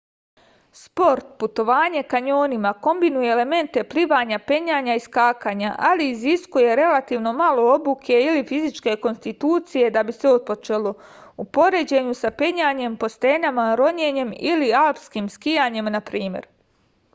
[0.77, 8.43] спорт- путовање кањонима комбинује елементе пливања пењања и скакања- али изискује релативно мало обуке или
[8.53, 10.93] физичке конституције да би се отпочело
[11.43, 16.49] у поређењу са пењањем по стенама роњењем или алспким скијањем на пример